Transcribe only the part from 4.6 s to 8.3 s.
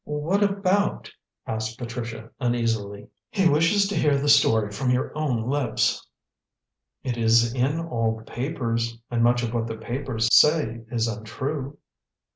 from your own lips." "It is in all the